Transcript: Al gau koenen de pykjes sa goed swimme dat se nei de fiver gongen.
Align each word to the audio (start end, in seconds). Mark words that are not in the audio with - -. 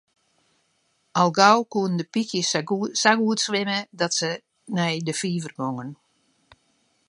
Al 1.23 1.33
gau 1.39 1.59
koenen 1.75 1.99
de 2.01 2.05
pykjes 2.17 2.49
sa 3.01 3.11
goed 3.19 3.39
swimme 3.45 3.79
dat 3.99 4.11
se 4.19 4.29
nei 4.77 4.95
de 5.07 5.13
fiver 5.21 5.51
gongen. 5.59 5.91